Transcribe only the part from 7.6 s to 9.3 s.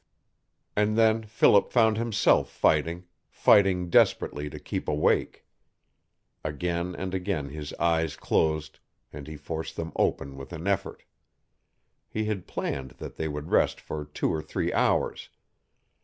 eyes closed, and